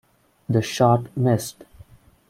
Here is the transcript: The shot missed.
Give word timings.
The 0.49 0.63
shot 0.63 1.15
missed. 1.15 1.63